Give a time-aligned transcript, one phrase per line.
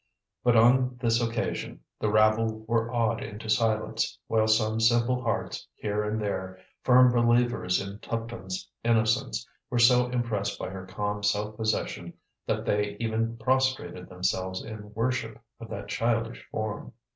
[0.43, 6.03] But, on this occasion, the rabble were awed into silence; while some simple hearts, here
[6.03, 12.13] and there, firm believers in Tuptim's innocence, were so impressed by her calm self possession,
[12.47, 16.93] that they even prostrated themselves in worship of that childish form.